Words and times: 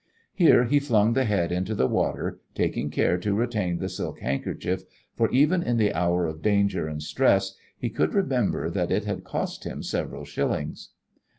Here 0.33 0.63
he 0.63 0.79
flung 0.79 1.13
the 1.13 1.25
head 1.25 1.51
into 1.51 1.75
the 1.75 1.85
water, 1.85 2.39
taking 2.55 2.89
care 2.89 3.19
to 3.19 3.35
retain 3.35 3.77
the 3.77 3.87
silk 3.87 4.17
handkerchief, 4.19 4.81
for 5.15 5.29
even 5.29 5.61
in 5.61 5.77
the 5.77 5.93
hour 5.93 6.25
of 6.25 6.41
danger 6.41 6.87
and 6.87 7.03
stress 7.03 7.53
he 7.77 7.91
could 7.91 8.15
remember 8.15 8.67
that 8.71 8.89
it 8.89 9.05
had 9.05 9.23
cost 9.23 9.63
him 9.63 9.83
several 9.83 10.25
shillings. 10.25 10.89